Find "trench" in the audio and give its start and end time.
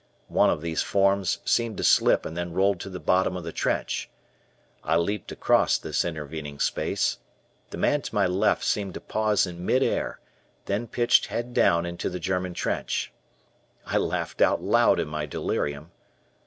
3.51-4.09, 12.55-13.13